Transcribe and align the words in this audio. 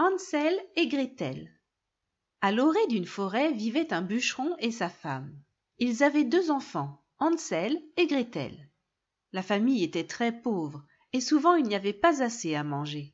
Hansel 0.00 0.56
et 0.76 0.86
Gretel. 0.86 1.50
À 2.40 2.52
l'orée 2.52 2.86
d'une 2.86 3.04
forêt 3.04 3.50
vivait 3.50 3.92
un 3.92 4.00
bûcheron 4.00 4.54
et 4.60 4.70
sa 4.70 4.88
femme. 4.88 5.36
Ils 5.80 6.04
avaient 6.04 6.22
deux 6.22 6.52
enfants, 6.52 7.02
Hansel 7.18 7.82
et 7.96 8.06
Gretel. 8.06 8.70
La 9.32 9.42
famille 9.42 9.82
était 9.82 10.06
très 10.06 10.30
pauvre 10.30 10.84
et 11.12 11.20
souvent 11.20 11.56
il 11.56 11.64
n'y 11.64 11.74
avait 11.74 11.92
pas 11.92 12.22
assez 12.22 12.54
à 12.54 12.62
manger. 12.62 13.12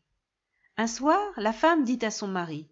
Un 0.77 0.87
soir, 0.87 1.33
la 1.39 1.55
femme 1.55 1.85
dit 1.85 2.01
à 2.03 2.11
son 2.11 2.29
mari 2.29 2.69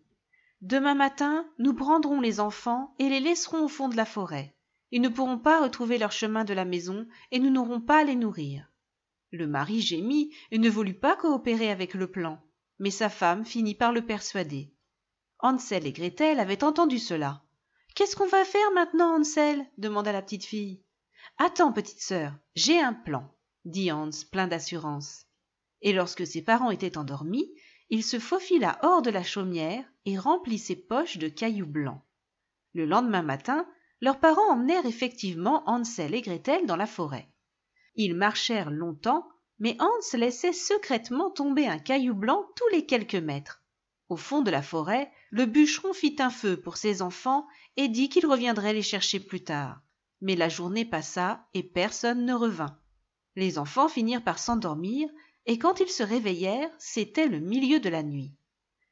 Demain 0.61 0.95
matin, 0.95 1.47
nous 1.59 1.73
prendrons 1.73 2.21
les 2.21 2.39
enfants 2.39 2.95
et 2.99 3.09
les 3.09 3.21
laisserons 3.21 3.65
au 3.65 3.69
fond 3.69 3.89
de 3.89 3.97
la 3.97 4.05
forêt. 4.05 4.55
Ils 4.91 5.01
ne 5.01 5.09
pourront 5.09 5.39
pas 5.39 5.63
retrouver 5.63 5.97
leur 5.97 6.13
chemin 6.13 6.45
de 6.45 6.53
la 6.53 6.67
maison 6.67 7.09
et 7.31 7.39
nous 7.39 7.49
n'aurons 7.49 7.81
pas 7.81 8.01
à 8.01 8.05
les 8.05 8.17
nourrir. 8.17 8.71
Le 9.31 9.47
mari 9.47 9.81
gémit 9.81 10.35
et 10.51 10.59
ne 10.59 10.69
voulut 10.69 10.93
pas 11.01 11.17
coopérer 11.17 11.71
avec 11.71 11.95
le 11.95 12.11
plan, 12.11 12.43
mais 12.83 12.91
sa 12.91 13.09
femme 13.09 13.45
finit 13.45 13.77
par 13.77 13.93
le 13.93 14.05
persuader. 14.05 14.75
Hansel 15.39 15.87
et 15.87 15.93
Gretel 15.93 16.41
avaient 16.41 16.65
entendu 16.65 16.99
cela. 16.99 17.45
Qu'est-ce 17.95 18.17
qu'on 18.17 18.27
va 18.27 18.45
faire 18.45 18.73
maintenant, 18.75 19.17
Hansel? 19.17 19.65
demanda 19.79 20.11
la 20.11 20.21
petite 20.21 20.45
fille. 20.45 20.83
Attends, 21.39 21.73
petite 21.73 22.01
sœur, 22.01 22.35
j'ai 22.57 22.81
un 22.81 22.93
plan, 22.93 23.33
dit 23.65 23.93
Hans, 23.93 24.11
plein 24.33 24.49
d'assurance. 24.49 25.27
Et 25.81 25.93
lorsque 25.93 26.27
ses 26.27 26.43
parents 26.43 26.73
étaient 26.73 26.99
endormis, 26.99 27.55
il 27.89 28.03
se 28.03 28.19
faufila 28.19 28.81
hors 28.83 29.01
de 29.01 29.11
la 29.11 29.23
chaumière 29.23 29.85
et 30.05 30.19
remplit 30.19 30.59
ses 30.59 30.75
poches 30.75 31.19
de 31.19 31.29
cailloux 31.29 31.67
blancs. 31.67 32.03
Le 32.75 32.85
lendemain 32.85 33.23
matin, 33.23 33.65
leurs 34.01 34.19
parents 34.19 34.55
emmenèrent 34.55 34.87
effectivement 34.87 35.63
Hansel 35.69 36.17
et 36.17 36.21
Gretel 36.21 36.67
dans 36.67 36.77
la 36.77 36.87
forêt. 36.87 37.29
Ils 37.95 38.17
marchèrent 38.17 38.73
longtemps, 38.73 39.29
mais 39.63 39.77
Hans 39.79 40.19
laissait 40.19 40.53
secrètement 40.53 41.31
tomber 41.31 41.69
un 41.69 41.79
caillou 41.79 42.15
blanc 42.17 42.45
tous 42.57 42.67
les 42.73 42.85
quelques 42.85 43.15
mètres. 43.15 43.63
Au 44.09 44.17
fond 44.17 44.43
de 44.43 44.51
la 44.51 44.61
forêt, 44.61 45.13
le 45.31 45.47
bûcheron 45.47 45.93
fit 45.93 46.17
un 46.19 46.31
feu 46.31 46.61
pour 46.61 46.77
ses 46.77 47.01
enfants 47.01 47.47
et 47.77 47.87
dit 47.87 48.09
qu'il 48.09 48.27
reviendrait 48.27 48.73
les 48.73 48.83
chercher 48.83 49.21
plus 49.21 49.45
tard. 49.45 49.81
Mais 50.21 50.35
la 50.35 50.49
journée 50.49 50.85
passa 50.85 51.47
et 51.55 51.63
personne 51.63 52.27
ne 52.27 52.35
revint. 52.35 52.77
Les 53.37 53.57
enfants 53.57 53.89
finirent 53.89 54.25
par 54.25 54.41
s'endormir, 54.41 55.09
et 55.47 55.61
quand 55.61 55.79
ils 55.79 55.89
se 55.89 56.03
réveillèrent, 56.03 56.71
c'était 56.79 57.29
le 57.29 57.39
milieu 57.39 57.79
de 57.79 57.89
la 57.89 58.03
nuit. 58.03 58.35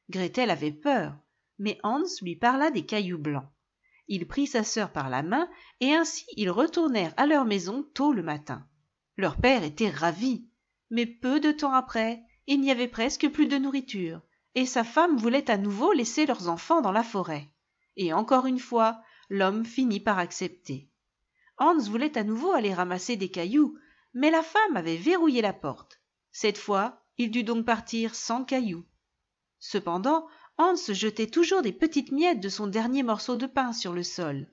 Gretel 0.08 0.50
avait 0.50 0.70
peur, 0.70 1.17
mais 1.58 1.80
Hans 1.83 2.05
lui 2.23 2.36
parla 2.36 2.70
des 2.70 2.86
cailloux 2.86 3.19
blancs. 3.19 3.48
Il 4.06 4.28
prit 4.28 4.47
sa 4.47 4.62
sœur 4.62 4.92
par 4.92 5.11
la 5.11 5.25
main, 5.25 5.48
et 5.80 5.95
ainsi 5.95 6.27
ils 6.36 6.50
retournèrent 6.50 7.14
à 7.17 7.27
leur 7.27 7.45
maison 7.45 7.84
tôt 7.92 8.12
le 8.12 8.23
matin. 8.23 8.64
Leur 9.17 9.36
père 9.36 9.64
était 9.64 9.91
ravi, 9.91 10.47
mais 10.91 11.06
peu 11.06 11.41
de 11.41 11.52
temps 11.52 11.72
après, 11.72 12.22
il 12.46 12.60
n'y 12.60 12.70
avait 12.70 12.88
presque 12.88 13.28
plus 13.30 13.46
de 13.46 13.56
nourriture, 13.56 14.20
et 14.55 14.66
sa 14.66 14.84
femme 14.84 15.16
voulait 15.16 15.50
à 15.50 15.56
nouveau 15.56 15.92
laisser 15.92 16.27
leurs 16.27 16.48
enfants 16.48 16.80
dans 16.80 16.92
la 16.92 17.05
forêt. 17.05 17.48
Et 17.96 18.12
encore 18.12 18.46
une 18.46 18.58
fois, 18.58 19.00
l'homme 19.28 19.64
finit 19.64 20.00
par 20.00 20.18
accepter. 20.18 20.88
Hans 21.58 21.78
voulait 21.78 22.18
à 22.18 22.24
nouveau 22.24 22.52
aller 22.52 22.74
ramasser 22.74 23.16
des 23.16 23.30
cailloux, 23.30 23.77
mais 24.14 24.30
la 24.30 24.42
femme 24.42 24.77
avait 24.77 24.96
verrouillé 24.96 25.42
la 25.42 25.52
porte. 25.52 26.00
Cette 26.33 26.58
fois, 26.58 27.05
il 27.18 27.30
dut 27.30 27.44
donc 27.44 27.64
partir 27.64 28.14
sans 28.14 28.44
cailloux. 28.44 28.84
Cependant, 29.58 30.27
Hans 30.56 30.74
jetait 30.92 31.27
toujours 31.27 31.62
des 31.62 31.72
petites 31.72 32.12
miettes 32.12 32.41
de 32.41 32.48
son 32.48 32.66
dernier 32.66 33.02
morceau 33.02 33.36
de 33.36 33.46
pain 33.46 33.72
sur 33.72 33.92
le 33.92 34.02
sol. 34.02 34.48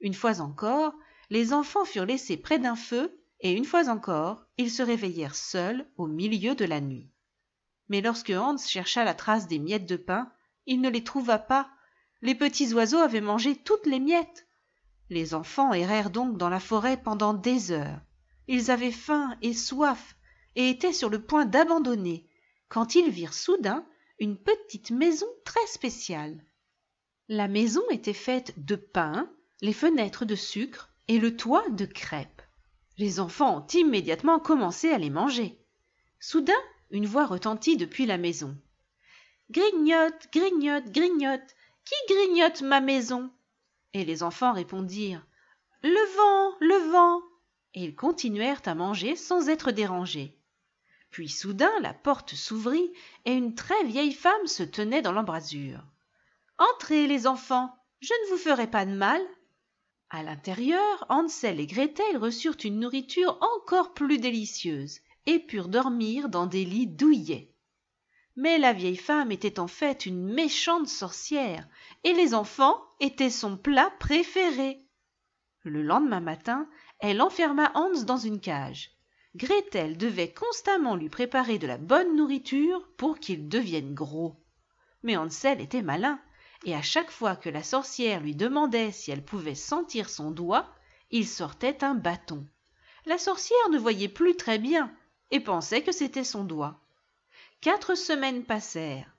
Une 0.00 0.14
fois 0.14 0.40
encore, 0.40 0.94
les 1.30 1.52
enfants 1.52 1.84
furent 1.84 2.06
laissés 2.06 2.36
près 2.36 2.58
d'un 2.58 2.76
feu 2.76 3.23
et 3.44 3.52
une 3.52 3.66
fois 3.66 3.88
encore 3.88 4.42
ils 4.56 4.70
se 4.70 4.82
réveillèrent 4.82 5.36
seuls 5.36 5.86
au 5.96 6.06
milieu 6.06 6.54
de 6.56 6.64
la 6.64 6.80
nuit. 6.80 7.10
Mais 7.88 8.00
lorsque 8.00 8.30
hans 8.30 8.56
chercha 8.56 9.04
la 9.04 9.14
trace 9.14 9.46
des 9.46 9.58
miettes 9.60 9.86
de 9.86 9.96
pain 9.96 10.32
il 10.66 10.80
ne 10.80 10.88
les 10.88 11.04
trouva 11.04 11.38
pas. 11.38 11.68
Les 12.22 12.34
petits 12.34 12.72
oiseaux 12.72 12.98
avaient 12.98 13.20
mangé 13.20 13.54
toutes 13.54 13.86
les 13.86 14.00
miettes. 14.00 14.48
Les 15.10 15.34
enfants 15.34 15.74
errèrent 15.74 16.08
donc 16.08 16.38
dans 16.38 16.48
la 16.48 16.60
forêt 16.60 16.96
pendant 16.96 17.34
des 17.34 17.70
heures. 17.70 18.00
Ils 18.48 18.70
avaient 18.70 18.90
faim 18.90 19.36
et 19.42 19.52
soif 19.52 20.16
et 20.56 20.70
étaient 20.70 20.94
sur 20.94 21.10
le 21.10 21.20
point 21.20 21.44
d'abandonner 21.44 22.26
quand 22.70 22.94
ils 22.94 23.10
virent 23.10 23.34
soudain 23.34 23.84
une 24.18 24.38
petite 24.38 24.90
maison 24.90 25.26
très 25.44 25.66
spéciale. 25.66 26.42
La 27.28 27.48
maison 27.48 27.82
était 27.90 28.14
faite 28.14 28.54
de 28.56 28.76
pain 28.76 29.30
les 29.60 29.74
fenêtres 29.74 30.24
de 30.24 30.34
sucre 30.34 30.90
et 31.08 31.18
le 31.18 31.36
toit 31.36 31.68
de 31.68 31.84
crêpe 31.84 32.42
les 32.96 33.20
enfants 33.20 33.58
ont 33.58 33.66
immédiatement 33.66 34.38
commencé 34.38 34.90
à 34.90 34.98
les 34.98 35.10
manger. 35.10 35.58
Soudain, 36.20 36.52
une 36.90 37.06
voix 37.06 37.26
retentit 37.26 37.76
depuis 37.76 38.06
la 38.06 38.18
maison. 38.18 38.56
Grignote, 39.50 40.28
grignote, 40.32 40.90
grignote. 40.90 41.54
Qui 41.84 42.14
grignote 42.14 42.62
ma 42.62 42.80
maison? 42.80 43.30
Et 43.92 44.04
les 44.04 44.22
enfants 44.22 44.52
répondirent 44.52 45.26
Le 45.82 46.16
vent, 46.16 46.56
le 46.60 46.90
vent. 46.90 47.20
Et 47.74 47.84
ils 47.84 47.94
continuèrent 47.94 48.62
à 48.64 48.74
manger 48.74 49.16
sans 49.16 49.48
être 49.48 49.70
dérangés. 49.70 50.38
Puis 51.10 51.28
soudain 51.28 51.72
la 51.80 51.92
porte 51.92 52.34
s'ouvrit 52.34 52.92
et 53.24 53.32
une 53.32 53.54
très 53.54 53.84
vieille 53.84 54.12
femme 54.14 54.46
se 54.46 54.62
tenait 54.62 55.02
dans 55.02 55.12
l'embrasure. 55.12 55.84
Entrez, 56.58 57.06
les 57.06 57.26
enfants, 57.26 57.74
je 58.00 58.12
ne 58.12 58.30
vous 58.30 58.38
ferai 58.38 58.68
pas 58.68 58.86
de 58.86 58.94
mal. 58.94 59.20
À 60.16 60.22
l'intérieur, 60.22 61.04
Hansel 61.08 61.58
et 61.58 61.66
Gretel 61.66 62.18
reçurent 62.18 62.58
une 62.62 62.78
nourriture 62.78 63.36
encore 63.40 63.94
plus 63.94 64.18
délicieuse 64.18 65.00
et 65.26 65.40
purent 65.40 65.66
dormir 65.66 66.28
dans 66.28 66.46
des 66.46 66.64
lits 66.64 66.86
douillets. 66.86 67.52
Mais 68.36 68.58
la 68.58 68.72
vieille 68.72 68.96
femme 68.96 69.32
était 69.32 69.58
en 69.58 69.66
fait 69.66 70.06
une 70.06 70.22
méchante 70.22 70.86
sorcière, 70.86 71.66
et 72.04 72.12
les 72.12 72.32
enfants 72.32 72.80
étaient 73.00 73.28
son 73.28 73.56
plat 73.56 73.92
préféré. 73.98 74.86
Le 75.64 75.82
lendemain 75.82 76.20
matin, 76.20 76.68
elle 77.00 77.20
enferma 77.20 77.72
Hans 77.74 78.04
dans 78.04 78.16
une 78.16 78.38
cage. 78.38 78.92
Gretel 79.34 79.96
devait 79.96 80.32
constamment 80.32 80.94
lui 80.94 81.08
préparer 81.08 81.58
de 81.58 81.66
la 81.66 81.76
bonne 81.76 82.14
nourriture 82.14 82.88
pour 82.98 83.18
qu'il 83.18 83.48
devienne 83.48 83.94
gros. 83.94 84.36
Mais 85.02 85.16
Hansel 85.16 85.60
était 85.60 85.82
malin 85.82 86.20
et 86.64 86.74
à 86.74 86.82
chaque 86.82 87.10
fois 87.10 87.36
que 87.36 87.48
la 87.48 87.62
sorcière 87.62 88.20
lui 88.20 88.34
demandait 88.34 88.92
si 88.92 89.10
elle 89.10 89.24
pouvait 89.24 89.54
sentir 89.54 90.08
son 90.08 90.30
doigt, 90.30 90.68
il 91.10 91.28
sortait 91.28 91.84
un 91.84 91.94
bâton. 91.94 92.46
La 93.06 93.18
sorcière 93.18 93.68
ne 93.70 93.78
voyait 93.78 94.08
plus 94.08 94.36
très 94.36 94.58
bien 94.58 94.92
et 95.30 95.40
pensait 95.40 95.82
que 95.82 95.92
c'était 95.92 96.24
son 96.24 96.44
doigt. 96.44 96.80
Quatre 97.60 97.94
semaines 97.94 98.44
passèrent. 98.44 99.14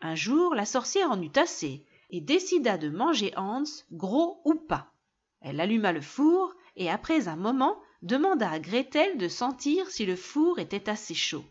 Un 0.00 0.14
jour, 0.14 0.54
la 0.54 0.66
sorcière 0.66 1.10
en 1.10 1.20
eut 1.20 1.32
assez 1.36 1.84
et 2.10 2.20
décida 2.20 2.78
de 2.78 2.88
manger 2.88 3.32
Hans, 3.36 3.64
gros 3.90 4.40
ou 4.44 4.54
pas. 4.54 4.92
Elle 5.40 5.60
alluma 5.60 5.92
le 5.92 6.00
four 6.00 6.54
et 6.76 6.90
après 6.90 7.28
un 7.28 7.36
moment 7.36 7.80
demanda 8.02 8.50
à 8.50 8.58
Gretel 8.58 9.18
de 9.18 9.28
sentir 9.28 9.90
si 9.90 10.06
le 10.06 10.16
four 10.16 10.58
était 10.58 10.88
assez 10.88 11.14
chaud. 11.14 11.44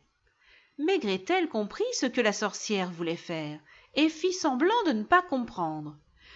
Mais 0.78 1.00
Gretel 1.00 1.50
comprit 1.50 1.84
ce 1.94 2.06
que 2.06 2.22
la 2.22 2.34
sorcière 2.34 2.92
voulait 2.92 3.16
faire 3.16 3.60
et 3.96 4.10
fit 4.10 4.34
semblant 4.34 4.84
de 4.86 4.92
ne 4.92 5.04
pas 5.04 5.22
comprendre. 5.22 5.96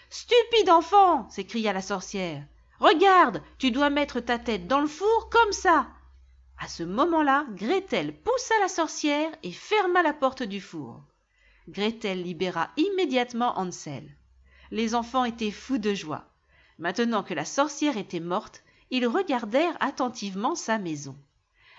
Stupide 0.09 0.69
enfant 0.69 1.29
s'écria 1.29 1.73
la 1.73 1.81
sorcière. 1.81 2.43
Regarde, 2.79 3.41
tu 3.57 3.71
dois 3.71 3.89
mettre 3.89 4.19
ta 4.19 4.37
tête 4.37 4.67
dans 4.67 4.79
le 4.79 4.87
four 4.87 5.29
comme 5.29 5.51
ça. 5.51 5.87
À 6.59 6.67
ce 6.67 6.83
moment-là, 6.83 7.45
Gretel 7.51 8.13
poussa 8.13 8.53
la 8.61 8.67
sorcière 8.67 9.31
et 9.43 9.51
ferma 9.51 10.01
la 10.01 10.13
porte 10.13 10.43
du 10.43 10.61
four. 10.61 11.03
Gretel 11.67 12.23
libéra 12.23 12.69
immédiatement 12.77 13.59
Hansel. 13.59 14.15
Les 14.71 14.95
enfants 14.95 15.25
étaient 15.25 15.51
fous 15.51 15.77
de 15.77 15.93
joie. 15.93 16.25
Maintenant 16.79 17.23
que 17.23 17.33
la 17.33 17.45
sorcière 17.45 17.97
était 17.97 18.19
morte, 18.19 18.63
ils 18.91 19.07
regardèrent 19.07 19.77
attentivement 19.79 20.55
sa 20.55 20.77
maison. 20.77 21.15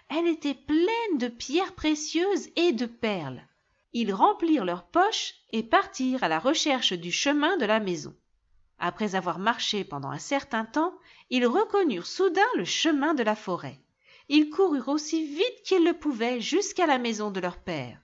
Elle 0.09 0.27
était 0.27 0.55
pleine 0.55 1.19
de 1.19 1.29
pierres 1.29 1.75
précieuses 1.75 2.49
et 2.57 2.73
de 2.73 2.87
perles 2.87 3.43
ils 3.93 4.13
remplirent 4.13 4.65
leurs 4.65 4.87
poches 4.87 5.35
et 5.51 5.63
partirent 5.63 6.23
à 6.23 6.29
la 6.29 6.39
recherche 6.39 6.93
du 6.93 7.11
chemin 7.11 7.57
de 7.57 7.67
la 7.67 7.81
maison. 7.81 8.15
Après 8.79 9.15
avoir 9.15 9.39
marché 9.39 9.85
pendant 9.85 10.11
un 10.11 10.19
certain 10.19 10.65
temps, 10.65 10.95
ils 11.31 11.47
reconnurent 11.47 12.07
soudain 12.07 12.41
le 12.57 12.65
chemin 12.65 13.15
de 13.15 13.23
la 13.23 13.35
forêt. 13.35 13.81
Ils 14.29 14.51
coururent 14.51 14.89
aussi 14.89 15.27
vite 15.27 15.63
qu'ils 15.65 15.85
le 15.85 15.95
pouvaient 15.95 16.41
jusqu'à 16.41 16.87
la 16.87 16.99
maison 16.99 17.31
de 17.31 17.41
leur 17.41 17.59
père. 17.59 18.01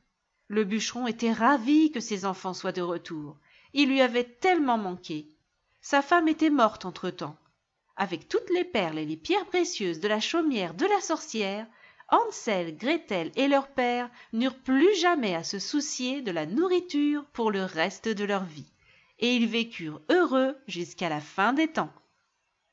Le 0.49 0.65
bûcheron 0.65 1.07
était 1.07 1.33
ravi 1.33 1.91
que 1.91 2.01
ses 2.01 2.25
enfants 2.25 2.55
soient 2.55 2.73
de 2.73 2.83
retour. 2.83 3.39
Il 3.73 3.89
lui 3.89 4.01
avait 4.01 4.25
tellement 4.25 4.79
manqué. 4.79 5.29
Sa 5.81 6.03
femme 6.03 6.29
était 6.29 6.51
morte 6.51 6.85
entre-temps. 6.85 7.37
Avec 7.97 8.29
toutes 8.29 8.51
les 8.51 8.65
perles 8.65 8.99
et 8.99 9.07
les 9.07 9.17
pierres 9.17 9.47
précieuses 9.47 10.01
de 10.01 10.09
la 10.09 10.21
chaumière 10.21 10.75
de 10.75 10.87
la 10.87 11.01
sorcière, 11.01 11.67
Hansel, 12.11 12.77
Gretel 12.77 13.33
et 13.37 13.49
leur 13.49 13.69
père 13.69 14.11
n'eurent 14.33 14.59
plus 14.59 14.95
jamais 14.97 15.35
à 15.35 15.43
se 15.43 15.59
soucier 15.59 16.23
de 16.23 16.31
la 16.31 16.47
nourriture 16.47 17.25
pour 17.33 17.51
le 17.51 17.65
reste 17.65 18.09
de 18.09 18.25
leur 18.25 18.45
vie, 18.45 18.73
et 19.19 19.35
ils 19.35 19.47
vécurent 19.47 20.01
heureux 20.11 20.57
jusqu'à 20.67 21.09
la 21.09 21.21
fin 21.21 21.53
des 21.53 21.69
temps. 21.69 21.93